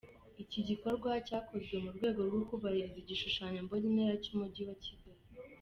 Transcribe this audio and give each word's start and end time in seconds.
Iki 0.43 0.59
gikorwa 0.69 1.09
cyakozwe 1.27 1.75
mu 1.83 1.89
rwego 1.95 2.19
rwo 2.29 2.41
kubahiriza 2.49 2.97
igishushanyo 3.03 3.59
mbonera 3.65 4.13
cy’umujyi 4.23 4.63
wa 4.69 4.77
Kigali. 4.85 5.25